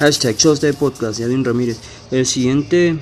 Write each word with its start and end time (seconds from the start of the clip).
Hashtag 0.00 0.34
Cholos 0.38 0.60
TV 0.60 0.72
Podcast 0.72 1.18
de 1.18 1.26
Edwin 1.26 1.44
Ramírez. 1.44 1.78
El 2.10 2.24
siguiente 2.24 2.98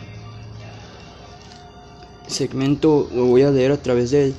segmento 2.27 3.09
lo 3.15 3.27
voy 3.27 3.43
a 3.43 3.53
leer 3.53 3.71
a 3.71 3.81
través 3.81 4.11
del, 4.11 4.35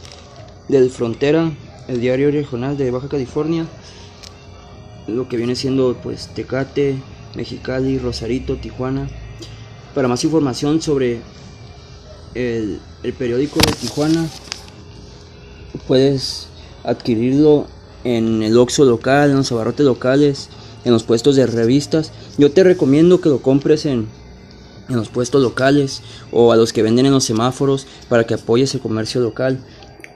del 0.67 0.89
Frontera, 0.89 1.53
el 1.87 2.01
diario 2.01 2.29
regional 2.31 2.77
de 2.77 2.91
Baja 2.91 3.07
California. 3.07 3.65
Lo 5.07 5.29
que 5.29 5.37
viene 5.37 5.55
siendo 5.55 5.95
pues 6.03 6.27
Tecate, 6.35 6.97
Mexicali, 7.33 7.97
Rosarito, 7.97 8.57
Tijuana. 8.57 9.07
Para 9.95 10.09
más 10.09 10.21
información 10.25 10.81
sobre 10.81 11.21
el, 12.35 12.81
el 13.03 13.13
periódico 13.13 13.61
de 13.65 13.71
Tijuana, 13.71 14.27
puedes 15.87 16.49
adquirirlo 16.83 17.67
en 18.03 18.43
el 18.43 18.57
Oxxo 18.57 18.83
local, 18.83 19.29
en 19.29 19.37
los 19.37 19.49
abarrotes 19.53 19.85
locales, 19.85 20.49
en 20.85 20.93
los 20.93 21.03
puestos 21.03 21.35
de 21.35 21.47
revistas. 21.47 22.11
Yo 22.37 22.51
te 22.51 22.63
recomiendo 22.63 23.19
que 23.21 23.29
lo 23.29 23.41
compres 23.41 23.85
en, 23.85 24.07
en 24.87 24.95
los 24.95 25.09
puestos 25.09 25.41
locales 25.41 26.01
o 26.31 26.51
a 26.51 26.57
los 26.57 26.73
que 26.73 26.83
venden 26.83 27.05
en 27.05 27.11
los 27.11 27.25
semáforos 27.25 27.85
para 28.07 28.25
que 28.25 28.33
apoyes 28.35 28.73
el 28.75 28.81
comercio 28.81 29.21
local. 29.21 29.59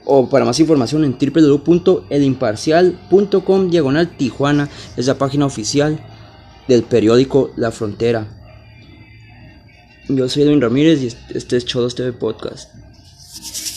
O 0.06 0.28
para 0.28 0.44
más 0.44 0.60
información 0.60 1.02
en 1.04 1.16
www.elimparcial.com 1.18 3.70
diagonal 3.70 4.14
Tijuana 4.16 4.68
es 4.96 5.06
la 5.06 5.16
página 5.16 5.46
oficial 5.46 5.98
del 6.68 6.82
periódico 6.82 7.52
La 7.56 7.70
Frontera. 7.70 8.26
Yo 10.08 10.28
soy 10.28 10.42
Edwin 10.42 10.60
Ramírez 10.60 11.02
y 11.02 11.06
este 11.34 11.56
es 11.56 11.64
Cholos 11.64 11.94
TV 11.94 12.12
Podcast. 12.12 12.70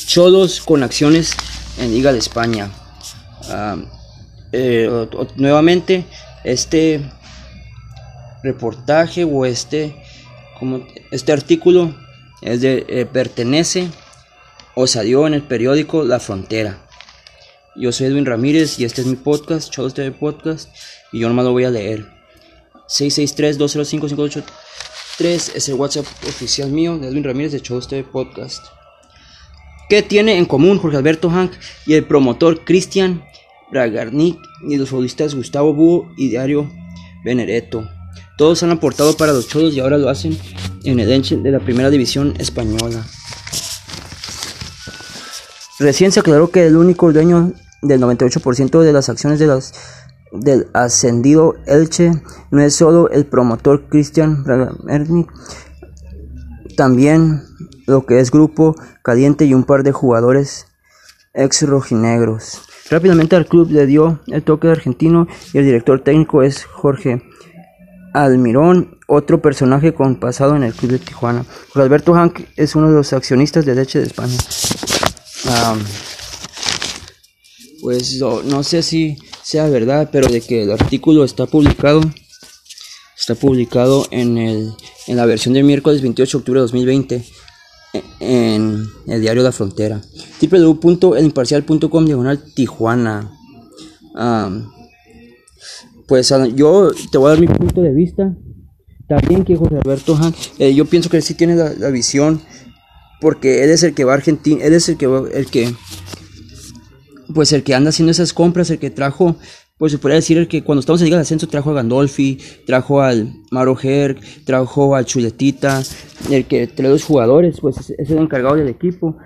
Cholos 0.06 0.60
con 0.60 0.84
acciones 0.84 1.32
en 1.78 1.92
Liga 1.92 2.12
de 2.12 2.20
España. 2.20 2.70
Uh, 3.50 3.86
eh, 4.52 5.08
nuevamente, 5.38 6.06
este 6.44 7.02
reportaje 8.44 9.24
o 9.24 9.46
este, 9.46 9.96
como 10.60 10.86
este 11.12 11.32
artículo 11.32 11.96
es 12.42 12.62
de, 12.62 12.86
eh, 12.88 13.06
pertenece 13.06 13.90
o 14.76 14.88
salió 14.88 15.28
en 15.28 15.34
el 15.34 15.44
periódico 15.44 16.04
La 16.04 16.20
Frontera. 16.20 16.78
Yo 17.76 17.92
soy 17.92 18.08
Edwin 18.08 18.26
Ramírez 18.26 18.80
y 18.80 18.86
este 18.86 19.02
es 19.02 19.08
mi 19.08 19.16
podcast, 19.16 19.70
Cholos 19.70 19.94
TV 19.94 20.12
Podcast, 20.12 20.70
y 21.12 21.20
yo 21.20 21.28
nomás 21.28 21.46
lo 21.46 21.52
voy 21.52 21.66
a 21.66 21.70
leer. 21.70 22.06
663-205-583 22.88 24.44
es 25.56 25.70
el 25.70 25.76
WhatsApp 25.76 26.06
oficial 26.28 26.72
mío 26.72 26.98
de 26.98 27.08
Edwin 27.08 27.24
Ramírez 27.24 27.52
de 27.52 27.62
Cholos 27.62 27.88
TV 27.88 28.04
Podcast. 28.04 28.66
¿Qué 29.90 30.02
tiene 30.02 30.38
en 30.38 30.46
común 30.46 30.80
Jorge 30.80 30.98
Alberto 30.98 31.30
Hank 31.30 31.54
y 31.86 31.94
el 31.94 32.06
promotor 32.06 32.66
Cristian 32.66 33.24
Bragarnik 33.72 34.40
y 34.68 34.78
los 34.78 34.90
futbolistas 34.90 35.36
Gustavo 35.36 35.74
Búho 35.74 36.10
y 36.18 36.30
Diario 36.30 36.70
Benedetto? 37.24 37.88
Todos 38.38 38.62
han 38.64 38.72
aportado 38.72 39.18
para 39.18 39.34
los 39.34 39.48
cholos 39.48 39.74
y 39.74 39.80
ahora 39.80 39.98
lo 39.98 40.10
hacen 40.10 40.38
en 40.84 41.00
el 41.00 41.12
Enche 41.12 41.38
de 41.38 41.52
la 41.52 41.60
primera 41.60 41.90
división 41.90 42.34
española. 42.38 43.06
Recién 45.80 46.12
se 46.12 46.20
aclaró 46.20 46.50
que 46.50 46.66
el 46.66 46.76
único 46.76 47.12
dueño 47.12 47.54
del 47.82 48.02
98% 48.02 48.82
de 48.82 48.94
las 48.94 49.10
acciones 49.10 49.40
de 49.40 49.48
las, 49.48 49.74
del 50.32 50.68
ascendido 50.74 51.56
Elche 51.66 52.12
no 52.52 52.62
es 52.62 52.76
solo 52.76 53.10
el 53.10 53.26
promotor 53.26 53.88
Cristian 53.88 54.44
Bragarnik, 54.44 55.32
también 56.76 57.44
lo 57.86 58.06
que 58.06 58.20
es 58.20 58.32
Grupo 58.32 58.76
Caliente 59.04 59.46
y 59.46 59.54
un 59.54 59.64
par 59.64 59.84
de 59.84 59.92
jugadores 59.92 60.68
ex 61.34 61.62
rojinegros. 61.64 62.67
Rápidamente 62.90 63.36
al 63.36 63.46
club 63.46 63.70
le 63.72 63.86
dio 63.86 64.22
el 64.28 64.44
toque 64.44 64.70
argentino 64.70 65.28
y 65.54 65.58
el 65.58 65.66
director 65.66 66.02
técnico 66.02 66.42
es 66.42 66.64
Jorge 66.64 67.22
Almirón, 68.14 68.98
otro 69.08 69.42
personaje 69.42 69.94
con 69.94 70.16
pasado 70.16 70.56
en 70.56 70.64
el 70.64 70.74
club 70.74 70.94
de 70.94 71.00
Tijuana. 71.00 71.46
Jorge 71.70 71.82
Alberto 71.82 72.14
Hank 72.14 72.42
es 72.56 72.76
uno 72.76 72.90
de 72.90 72.96
los 72.96 73.12
accionistas 73.14 73.66
de 73.66 73.76
Leche 73.76 74.00
de 74.00 74.06
España. 74.06 74.38
Um, 75.46 75.80
pues 77.82 78.20
no, 78.20 78.42
no, 78.44 78.64
sé 78.64 78.82
si 78.82 79.18
sea 79.44 79.68
verdad, 79.68 80.10
pero 80.12 80.28
de 80.28 80.42
que 80.42 80.64
el 80.64 80.72
artículo 80.72 81.24
está 81.24 81.46
publicado, 81.46 82.02
está 83.18 83.36
publicado 83.36 84.08
en, 84.12 84.38
el, 84.38 84.72
en 85.08 85.18
la 85.18 85.26
versión 85.26 85.54
del 85.54 85.64
miércoles 85.64 86.02
28 86.02 86.38
de 86.38 86.42
octubre 86.42 86.60
de 86.60 86.64
2020 86.64 87.26
en 88.20 88.88
el 89.08 89.22
diario 89.22 89.44
La 89.44 89.52
Frontera. 89.52 90.02
www.elimparcial.com 90.42 92.06
diagonal 92.06 92.44
Tijuana. 92.54 93.32
Pues 96.08 96.34
yo 96.56 96.92
te 97.12 97.18
voy 97.18 97.28
a 97.28 97.30
dar 97.32 97.40
mi 97.40 97.48
punto 97.48 97.82
de 97.82 97.94
vista. 97.94 98.36
También 99.08 99.44
que 99.44 99.56
José 99.56 99.76
Alberto 99.76 100.16
Han, 100.16 100.34
eh, 100.60 100.74
yo 100.74 100.86
pienso 100.86 101.10
que 101.10 101.18
él 101.18 101.24
sí 101.24 101.34
tiene 101.34 101.56
la, 101.56 101.74
la, 101.74 101.90
visión. 101.90 102.42
Porque 103.22 103.64
él 103.64 103.70
es 103.70 103.84
el 103.84 103.94
que 103.94 104.04
va 104.04 104.14
a 104.14 104.16
Argentina. 104.16 104.64
Él 104.64 104.74
es 104.74 104.90
el 104.90 104.98
que 104.98 105.08
va, 105.08 105.28
el 105.30 105.48
que. 105.48 105.74
Pues 107.34 107.52
el 107.52 107.64
que 107.64 107.76
anda 107.76 107.90
haciendo 107.90 108.12
esas 108.12 108.34
compras, 108.34 108.70
el 108.70 108.80
que 108.80 108.90
trajo 108.90 109.38
pues 109.78 109.92
se 109.92 110.00
podría 110.00 110.16
decir 110.16 110.48
que 110.48 110.64
cuando 110.64 110.80
estamos 110.80 111.02
en 111.02 111.06
Liga 111.06 111.18
de 111.18 111.22
Ascenso 111.22 111.48
trajo 111.48 111.70
a 111.70 111.76
Gandolfi, 111.76 112.40
trajo 112.66 113.02
al 113.02 113.34
Maro 113.52 113.78
Herc, 113.82 114.20
trajo 114.44 114.96
al 114.96 115.06
Chuletita, 115.06 115.84
el 116.32 116.46
que 116.46 116.66
trae 116.68 116.90
los 116.90 117.04
jugadores, 117.04 117.60
pues 117.62 117.92
es 117.92 118.10
el 118.10 118.18
encargado 118.18 118.56
del 118.56 118.70
equipo. 118.70 119.18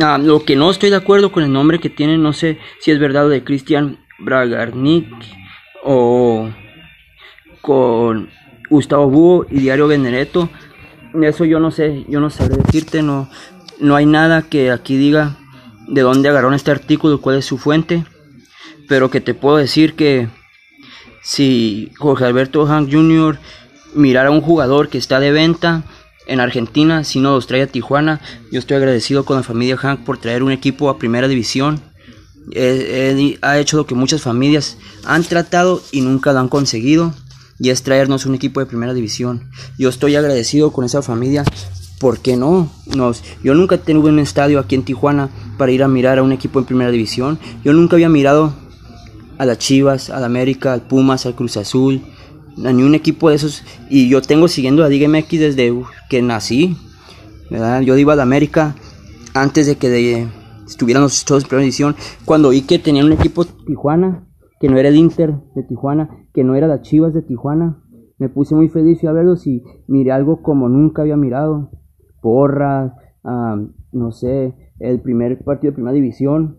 Ah, 0.00 0.18
lo 0.18 0.44
que 0.44 0.56
no 0.56 0.70
estoy 0.70 0.90
de 0.90 0.96
acuerdo 0.96 1.32
con 1.32 1.42
el 1.42 1.52
nombre 1.52 1.80
que 1.80 1.90
tiene, 1.90 2.16
no 2.16 2.32
sé 2.32 2.58
si 2.80 2.92
es 2.92 3.00
verdad 3.00 3.28
de 3.28 3.42
Cristian 3.42 3.98
Bragarnik 4.20 5.08
o 5.84 6.48
con 7.60 8.28
Gustavo 8.70 9.10
Búho 9.10 9.46
y 9.50 9.60
Diario 9.60 9.88
Benedetto. 9.88 10.48
Eso 11.22 11.44
yo 11.44 11.58
no 11.58 11.72
sé, 11.72 12.04
yo 12.08 12.20
no 12.20 12.30
sabré 12.30 12.56
decirte, 12.58 13.02
no, 13.02 13.28
no 13.80 13.96
hay 13.96 14.06
nada 14.06 14.42
que 14.42 14.70
aquí 14.70 14.96
diga 14.96 15.38
de 15.88 16.02
dónde 16.02 16.28
agarraron 16.28 16.54
este 16.54 16.70
artículo, 16.70 17.20
cuál 17.20 17.38
es 17.38 17.46
su 17.46 17.58
fuente 17.58 18.04
pero 18.88 19.10
que 19.10 19.20
te 19.20 19.34
puedo 19.34 19.56
decir 19.56 19.94
que 19.94 20.28
si 21.22 21.92
Jorge 21.98 22.24
Alberto 22.24 22.66
Hank 22.66 22.90
Jr. 22.90 23.38
mirara 23.94 24.28
a 24.28 24.32
un 24.32 24.40
jugador 24.40 24.88
que 24.88 24.98
está 24.98 25.20
de 25.20 25.30
venta 25.30 25.84
en 26.26 26.40
Argentina, 26.40 27.04
si 27.04 27.20
no 27.20 27.32
los 27.34 27.46
trae 27.46 27.62
a 27.62 27.66
Tijuana, 27.66 28.20
yo 28.50 28.58
estoy 28.58 28.76
agradecido 28.76 29.24
con 29.24 29.36
la 29.36 29.42
familia 29.42 29.76
Hank 29.76 30.04
por 30.04 30.18
traer 30.18 30.42
un 30.42 30.52
equipo 30.52 30.88
a 30.88 30.98
primera 30.98 31.28
división. 31.28 31.80
Él, 32.52 33.38
ha 33.42 33.58
hecho 33.58 33.76
lo 33.76 33.86
que 33.86 33.94
muchas 33.94 34.22
familias 34.22 34.78
han 35.04 35.22
tratado 35.22 35.82
y 35.92 36.00
nunca 36.00 36.32
lo 36.32 36.40
han 36.40 36.48
conseguido, 36.48 37.12
y 37.58 37.70
es 37.70 37.82
traernos 37.82 38.24
un 38.24 38.34
equipo 38.34 38.60
de 38.60 38.66
primera 38.66 38.94
división. 38.94 39.50
Yo 39.78 39.90
estoy 39.90 40.16
agradecido 40.16 40.72
con 40.72 40.84
esa 40.84 41.02
familia 41.02 41.44
¿por 41.98 42.20
qué 42.20 42.36
no? 42.36 42.70
Nos, 42.86 43.22
yo 43.42 43.54
nunca 43.54 43.76
tuve 43.78 44.08
un 44.08 44.18
estadio 44.18 44.60
aquí 44.60 44.76
en 44.76 44.84
Tijuana 44.84 45.30
para 45.56 45.72
ir 45.72 45.82
a 45.82 45.88
mirar 45.88 46.18
a 46.18 46.22
un 46.22 46.32
equipo 46.32 46.58
en 46.58 46.64
primera 46.64 46.90
división. 46.90 47.38
Yo 47.64 47.72
nunca 47.72 47.96
había 47.96 48.08
mirado 48.08 48.54
a 49.38 49.46
las 49.46 49.58
Chivas, 49.58 50.10
al 50.10 50.24
América, 50.24 50.72
al 50.72 50.82
Pumas, 50.82 51.24
al 51.24 51.34
Cruz 51.34 51.56
Azul, 51.56 52.02
a 52.64 52.72
ni 52.72 52.82
un 52.82 52.94
equipo 52.94 53.30
de 53.30 53.36
esos. 53.36 53.62
Y 53.88 54.08
yo 54.08 54.20
tengo 54.20 54.48
siguiendo 54.48 54.84
a 54.84 54.88
Liga 54.88 55.08
MX 55.08 55.30
desde 55.30 55.72
que 56.10 56.20
nací. 56.20 56.76
¿verdad? 57.50 57.80
Yo 57.80 57.96
iba 57.96 58.12
a 58.12 58.16
la 58.16 58.24
América 58.24 58.74
antes 59.34 59.66
de 59.66 59.76
que 59.76 60.26
estuvieran 60.66 61.02
los 61.02 61.24
shows 61.24 61.44
de 61.44 61.48
primera 61.48 61.64
edición. 61.64 61.94
Cuando 62.24 62.50
vi 62.50 62.62
que 62.62 62.78
tenían 62.78 63.06
un 63.06 63.12
equipo 63.12 63.44
Tijuana, 63.44 64.26
que 64.60 64.68
no 64.68 64.76
era 64.76 64.88
el 64.88 64.96
Inter 64.96 65.34
de 65.54 65.62
Tijuana, 65.62 66.10
que 66.34 66.44
no 66.44 66.54
era 66.54 66.66
las 66.66 66.82
Chivas 66.82 67.14
de 67.14 67.22
Tijuana, 67.22 67.82
me 68.18 68.28
puse 68.28 68.54
muy 68.54 68.68
feliz 68.68 69.02
a 69.04 69.12
verlos 69.12 69.46
y 69.46 69.62
miré 69.86 70.10
algo 70.10 70.42
como 70.42 70.68
nunca 70.68 71.02
había 71.02 71.16
mirado. 71.16 71.70
Porras, 72.20 72.92
um, 73.22 73.72
no 73.92 74.10
sé, 74.10 74.54
el 74.80 75.00
primer 75.00 75.44
partido 75.44 75.70
de 75.70 75.76
primera 75.76 75.94
división 75.94 76.56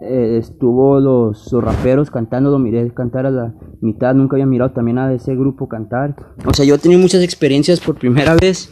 eh, 0.00 0.38
estuvo 0.40 0.98
los, 1.00 1.52
los, 1.52 1.62
raperos 1.62 2.10
cantando, 2.10 2.50
lo 2.50 2.58
miré 2.58 2.92
cantar 2.94 3.26
a 3.26 3.30
la 3.30 3.54
mitad, 3.80 4.14
nunca 4.14 4.36
había 4.36 4.46
mirado 4.46 4.72
también 4.72 4.98
a 4.98 5.12
ese 5.12 5.34
grupo 5.34 5.68
cantar. 5.68 6.16
O 6.46 6.54
sea, 6.54 6.64
yo 6.64 6.74
he 6.74 6.78
tenido 6.78 7.00
muchas 7.00 7.22
experiencias 7.22 7.80
por 7.80 7.96
primera 7.96 8.34
vez 8.34 8.70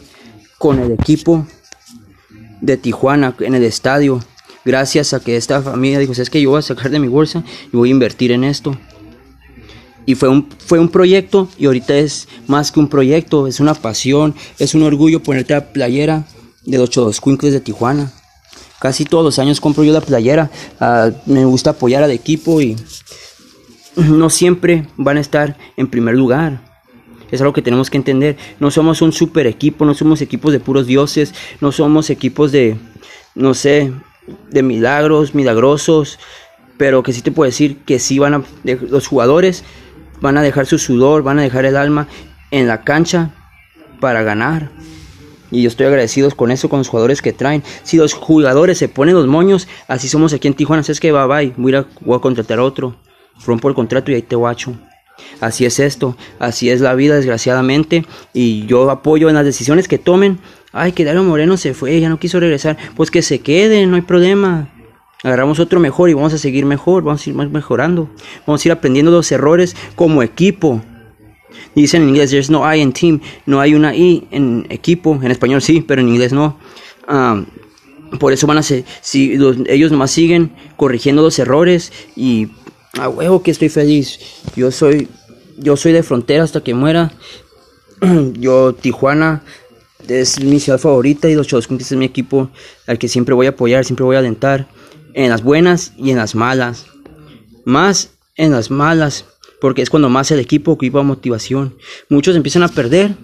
con 0.57 0.79
el 0.79 0.91
equipo 0.91 1.45
de 2.61 2.77
Tijuana, 2.77 3.35
en 3.39 3.55
el 3.55 3.63
estadio, 3.63 4.19
gracias 4.65 5.13
a 5.13 5.19
que 5.19 5.37
esta 5.37 5.61
familia 5.61 5.99
dijo, 5.99 6.11
es 6.11 6.29
que 6.29 6.41
yo 6.41 6.51
voy 6.51 6.59
a 6.59 6.63
sacar 6.63 6.91
de 6.91 6.99
mi 6.99 7.07
bolsa 7.07 7.43
y 7.71 7.77
voy 7.77 7.89
a 7.89 7.91
invertir 7.91 8.31
en 8.31 8.43
esto. 8.43 8.75
Y 10.05 10.15
fue 10.15 10.27
un, 10.27 10.49
fue 10.57 10.79
un 10.79 10.89
proyecto 10.89 11.47
y 11.57 11.67
ahorita 11.67 11.95
es 11.95 12.27
más 12.47 12.71
que 12.71 12.79
un 12.79 12.87
proyecto, 12.87 13.47
es 13.47 13.59
una 13.59 13.75
pasión, 13.75 14.33
es 14.57 14.73
un 14.73 14.81
orgullo 14.81 15.21
ponerte 15.21 15.53
a 15.53 15.71
playera 15.71 16.25
de 16.65 16.77
los 16.77 16.89
Chodoscuincles 16.89 17.53
de 17.53 17.59
Tijuana. 17.59 18.11
Casi 18.79 19.05
todos 19.05 19.23
los 19.23 19.39
años 19.39 19.59
compro 19.59 19.83
yo 19.83 19.93
la 19.93 20.01
playera. 20.01 20.49
Uh, 20.79 21.11
me 21.31 21.45
gusta 21.45 21.71
apoyar 21.71 22.03
al 22.03 22.11
equipo 22.11 22.61
y 22.61 22.75
no 23.95 24.29
siempre 24.29 24.87
van 24.97 25.17
a 25.17 25.21
estar 25.21 25.57
en 25.77 25.87
primer 25.87 26.15
lugar. 26.15 26.61
Es 27.31 27.41
algo 27.41 27.53
que 27.53 27.61
tenemos 27.61 27.89
que 27.89 27.97
entender. 27.97 28.37
No 28.59 28.71
somos 28.71 29.01
un 29.01 29.11
super 29.11 29.47
equipo, 29.47 29.85
no 29.85 29.93
somos 29.93 30.21
equipos 30.21 30.51
de 30.51 30.59
puros 30.59 30.87
dioses, 30.87 31.33
no 31.61 31.71
somos 31.71 32.09
equipos 32.09 32.51
de, 32.51 32.77
no 33.35 33.53
sé, 33.53 33.91
de 34.49 34.63
milagros, 34.63 35.35
milagrosos. 35.35 36.19
Pero 36.77 37.03
que 37.03 37.13
sí 37.13 37.21
te 37.21 37.31
puedo 37.31 37.49
decir 37.49 37.79
que 37.85 37.99
sí 37.99 38.19
van 38.19 38.33
a, 38.33 38.43
los 38.63 39.07
jugadores 39.07 39.63
van 40.21 40.37
a 40.37 40.41
dejar 40.41 40.65
su 40.65 40.77
sudor, 40.77 41.23
van 41.23 41.39
a 41.39 41.43
dejar 41.43 41.65
el 41.65 41.77
alma 41.77 42.07
en 42.51 42.67
la 42.67 42.83
cancha 42.83 43.31
para 43.99 44.23
ganar. 44.23 44.71
Y 45.51 45.63
yo 45.63 45.67
estoy 45.67 45.87
agradecido 45.87 46.29
con 46.31 46.51
eso, 46.51 46.69
con 46.69 46.79
los 46.79 46.87
jugadores 46.87 47.21
que 47.21 47.33
traen. 47.33 47.63
Si 47.83 47.97
los 47.97 48.13
jugadores 48.13 48.77
se 48.77 48.89
ponen 48.89 49.15
los 49.15 49.27
moños, 49.27 49.67
así 49.87 50.07
somos 50.07 50.33
aquí 50.33 50.47
en 50.47 50.53
Tijuana. 50.53 50.83
Es 50.87 50.99
que 50.99 51.11
va, 51.11 51.27
bye, 51.27 51.53
voy 51.57 51.75
a, 51.75 51.85
voy 52.01 52.17
a 52.17 52.21
contratar 52.21 52.59
a 52.59 52.63
otro. 52.63 52.95
Rompo 53.45 53.69
el 53.69 53.75
contrato 53.75 54.11
y 54.11 54.15
ahí 54.15 54.21
te 54.21 54.35
guacho. 54.35 54.75
Así 55.41 55.65
es 55.65 55.79
esto, 55.79 56.17
así 56.39 56.69
es 56.69 56.81
la 56.81 56.95
vida, 56.95 57.15
desgraciadamente. 57.15 58.05
Y 58.33 58.65
yo 58.65 58.89
apoyo 58.89 59.29
en 59.29 59.35
las 59.35 59.45
decisiones 59.45 59.87
que 59.87 59.97
tomen. 59.97 60.39
Ay, 60.71 60.91
que 60.91 61.03
Dario 61.03 61.23
Moreno 61.23 61.57
se 61.57 61.73
fue, 61.73 61.99
ya 61.99 62.09
no 62.09 62.19
quiso 62.19 62.39
regresar. 62.39 62.77
Pues 62.95 63.09
que 63.11 63.21
se 63.21 63.39
quede, 63.39 63.85
no 63.85 63.95
hay 63.95 64.01
problema. 64.01 64.69
Agarramos 65.23 65.59
otro 65.59 65.79
mejor 65.79 66.09
y 66.09 66.13
vamos 66.13 66.33
a 66.33 66.37
seguir 66.37 66.65
mejor, 66.65 67.03
vamos 67.03 67.25
a 67.25 67.29
ir 67.29 67.35
mejorando. 67.35 68.09
Vamos 68.45 68.63
a 68.63 68.67
ir 68.67 68.71
aprendiendo 68.71 69.11
los 69.11 69.31
errores 69.31 69.75
como 69.95 70.23
equipo. 70.23 70.81
Dicen 71.75 72.03
en 72.03 72.09
inglés, 72.09 72.31
there's 72.31 72.49
no 72.49 72.63
I 72.71 72.79
in 72.79 72.93
team, 72.93 73.21
no 73.45 73.59
hay 73.59 73.73
una 73.73 73.95
I 73.95 74.27
en 74.31 74.65
equipo, 74.69 75.19
en 75.21 75.31
español 75.31 75.61
sí, 75.61 75.81
pero 75.81 76.01
en 76.01 76.09
inglés 76.09 76.33
no. 76.33 76.57
Ah, 77.07 77.43
por 78.19 78.33
eso 78.33 78.47
van 78.47 78.57
a 78.57 78.63
ser, 78.63 78.85
si 79.01 79.37
ellos 79.67 79.91
nomás 79.91 80.11
siguen 80.11 80.51
corrigiendo 80.77 81.21
los 81.21 81.37
errores 81.37 81.91
y 82.15 82.47
a 82.97 83.07
huevo 83.09 83.43
que 83.43 83.51
estoy 83.51 83.69
feliz. 83.69 84.19
Yo 84.55 84.71
soy, 84.71 85.07
yo 85.57 85.77
soy 85.77 85.91
de 85.91 86.03
frontera 86.03 86.43
hasta 86.43 86.63
que 86.63 86.73
muera. 86.73 87.11
yo, 88.33 88.73
Tijuana, 88.73 89.43
es 90.07 90.43
mi 90.43 90.59
ciudad 90.59 90.79
favorita 90.79 91.29
y 91.29 91.35
los 91.35 91.47
Cholos 91.47 91.67
es 91.69 91.91
mi 91.93 92.05
equipo 92.05 92.49
al 92.87 92.97
que 92.97 93.07
siempre 93.07 93.35
voy 93.35 93.45
a 93.45 93.49
apoyar, 93.49 93.85
siempre 93.85 94.05
voy 94.05 94.15
a 94.15 94.19
alentar. 94.19 94.67
En 95.13 95.29
las 95.29 95.43
buenas 95.43 95.93
y 95.97 96.11
en 96.11 96.17
las 96.17 96.35
malas. 96.35 96.87
Más 97.65 98.11
en 98.35 98.51
las 98.51 98.71
malas 98.71 99.25
porque 99.59 99.81
es 99.81 99.89
cuando 99.89 100.09
más 100.09 100.31
el 100.31 100.39
equipo 100.39 100.71
ocupa 100.71 101.03
motivación. 101.03 101.75
Muchos 102.09 102.35
empiezan 102.35 102.63
a 102.63 102.67
perder 102.67 103.15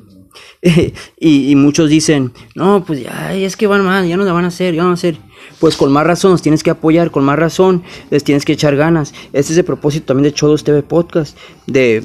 y, 1.19 1.55
muchos 1.55 1.89
dicen, 1.89 2.31
no, 2.55 2.83
pues 2.85 3.03
ya 3.03 3.33
es 3.33 3.55
que 3.55 3.67
van 3.67 3.85
mal, 3.85 4.07
ya 4.07 4.17
no 4.17 4.23
la 4.23 4.33
van 4.33 4.45
a 4.45 4.49
hacer, 4.49 4.73
ya 4.73 4.81
no 4.81 4.87
van 4.87 4.91
a 4.91 4.95
hacer. 4.95 5.17
Pues 5.59 5.77
con 5.77 5.91
más 5.91 6.05
razón 6.05 6.31
nos 6.31 6.41
tienes 6.41 6.63
que 6.63 6.71
apoyar, 6.71 7.11
con 7.11 7.23
más 7.23 7.37
razón 7.37 7.83
les 8.09 8.23
tienes 8.23 8.45
que 8.45 8.53
echar 8.53 8.75
ganas. 8.75 9.13
Este 9.33 9.53
es 9.53 9.57
el 9.57 9.65
propósito 9.65 10.07
también 10.07 10.23
de 10.23 10.33
Chodos 10.33 10.63
TV 10.63 10.81
Podcast, 10.83 11.37
de, 11.67 12.03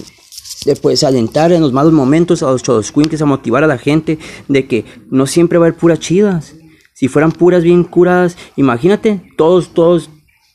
de 0.65 0.77
pues 0.77 1.03
alentar 1.05 1.53
en 1.53 1.61
los 1.61 1.73
malos 1.73 1.93
momentos 1.93 2.43
a 2.43 2.51
los 2.51 2.63
Chodos 2.63 2.93
Quinques, 2.93 3.23
a 3.23 3.27
motivar 3.27 3.65
a 3.65 3.67
la 3.67 3.79
gente 3.79 4.19
de 4.49 4.67
que 4.67 4.85
no 5.11 5.27
siempre 5.27 5.59
va 5.59 5.67
a 5.67 5.69
haber 5.69 5.79
puras 5.79 6.01
chidas. 6.01 6.55
Si 6.93 7.09
fueran 7.09 7.33
puras 7.33 7.63
bien 7.63 7.83
curadas, 7.85 8.37
imagínate, 8.57 9.33
todos, 9.39 9.73
todos 9.73 10.11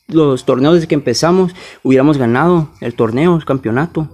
los 0.07 0.45
torneos 0.45 0.75
desde 0.75 0.87
que 0.87 0.95
empezamos 0.95 1.53
hubiéramos 1.83 2.17
ganado 2.17 2.69
el 2.81 2.93
torneo, 2.93 3.35
el 3.35 3.45
campeonato. 3.45 4.09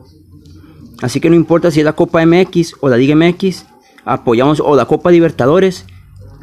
Así 1.02 1.20
que 1.20 1.30
no 1.30 1.36
importa 1.36 1.72
si 1.72 1.80
es 1.80 1.86
la 1.86 1.94
Copa 1.94 2.26
MX 2.26 2.76
o 2.80 2.90
la 2.90 2.98
Liga 2.98 3.16
MX, 3.16 3.66
apoyamos, 4.06 4.60
o 4.60 4.76
la 4.76 4.86
Copa 4.86 5.12
Libertadores, 5.12 5.86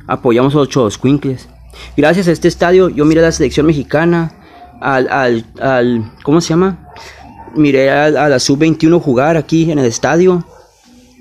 apoyamos 0.07 0.55
a 0.55 0.59
los 0.59 0.69
Chodos 0.69 0.99
Quinkles. 0.99 1.49
Gracias 1.97 2.29
a 2.29 2.33
este 2.33 2.49
estadio, 2.49 2.89
yo 2.89 3.05
miré 3.05 3.21
a 3.21 3.25
la 3.25 3.33
selección 3.33 3.67
mexicana, 3.67 4.35
al, 4.81 5.09
al, 5.09 5.47
al 5.61 6.13
¿cómo 6.23 6.41
se 6.41 6.51
llama? 6.51 6.89
Miré 7.55 7.91
a, 7.91 8.07
a 8.07 8.29
la 8.29 8.39
Sub-21 8.39 9.01
jugar 9.01 9.37
aquí 9.37 9.71
en 9.71 9.79
el 9.79 9.87
estadio 9.87 10.45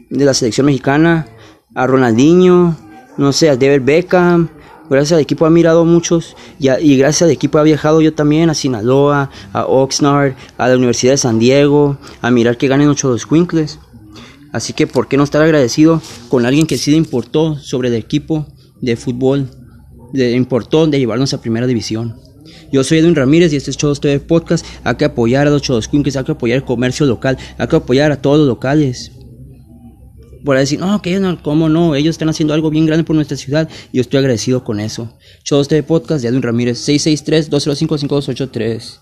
de 0.10 0.26
la 0.26 0.34
selección 0.34 0.66
mexicana, 0.66 1.28
a 1.76 1.86
Ronaldinho, 1.86 2.76
no 3.18 3.32
sé, 3.32 3.50
a 3.50 3.56
David 3.56 3.82
Beckham, 3.84 4.50
Gracias 4.90 5.14
al 5.14 5.22
equipo 5.22 5.46
ha 5.46 5.50
mirado 5.50 5.84
muchos 5.84 6.36
y, 6.60 6.98
gracias 6.98 7.24
al 7.24 7.32
equipo 7.32 7.58
ha 7.58 7.64
viajado 7.64 8.02
yo 8.02 8.14
también 8.14 8.50
a 8.50 8.54
Sinaloa, 8.54 9.30
a 9.52 9.66
Oxnard, 9.66 10.34
a 10.58 10.70
la 10.70 10.78
Universidad 10.78 11.14
de 11.14 11.18
San 11.18 11.40
Diego, 11.40 11.98
a 12.22 12.32
mirar 12.32 12.58
que 12.58 12.68
ganen 12.68 12.88
ocho 12.88 13.10
los 13.10 13.26
Quinkles. 13.26 13.80
Así 14.54 14.74
que, 14.74 14.88
¿por 14.88 15.08
qué 15.08 15.18
no 15.18 15.24
estar 15.24 15.42
agradecido 15.42 16.02
con 16.30 16.46
alguien 16.46 16.68
que 16.68 16.78
sí 16.78 16.92
le 16.92 16.98
importó 16.98 17.58
sobre 17.58 17.90
el 17.90 17.96
equipo 17.96 18.48
de 18.82 18.96
fútbol? 18.96 19.50
Le 20.14 20.32
importó 20.32 20.88
de 20.88 21.00
llevarnos 21.00 21.34
a 21.34 21.42
primera 21.42 21.68
división. 21.68 22.16
Yo 22.72 22.84
soy 22.84 23.00
Edwin 23.00 23.16
Ramírez 23.16 23.52
y 23.52 23.58
este 23.58 23.72
es 23.72 23.78
Chodos 23.78 24.00
TV 24.00 24.20
Podcast. 24.22 24.66
Hay 24.86 24.96
que 24.96 25.06
apoyar 25.06 25.48
a 25.48 25.50
los 25.50 25.62
Chodos 25.62 25.90
hay 25.92 26.02
que 26.02 26.32
apoyar 26.32 26.58
el 26.58 26.64
comercio 26.64 27.06
local, 27.06 27.38
hay 27.58 27.68
que 27.68 27.76
apoyar 27.76 28.14
a 28.14 28.22
todos 28.22 28.40
los 28.40 28.48
locales 28.48 29.12
por 30.44 30.58
decir, 30.58 30.80
no, 30.80 31.02
que 31.02 31.20
no, 31.20 31.42
¿cómo 31.42 31.70
no? 31.70 31.96
Ellos 31.96 32.14
están 32.14 32.30
haciendo 32.30 32.54
algo 32.54 32.70
bien 32.70 32.86
grande 32.86 33.04
por 33.04 33.16
nuestra 33.16 33.38
ciudad 33.38 33.70
y 33.92 33.98
yo 33.98 34.02
estoy 34.02 34.20
agradecido 34.20 34.64
con 34.64 34.80
eso. 34.80 35.18
Shows 35.44 35.70
de 35.70 35.84
podcast 35.84 36.22
de 36.22 36.30
Edwin 36.30 36.42
Ramírez, 36.42 36.88
663-205-5283. 36.88 39.00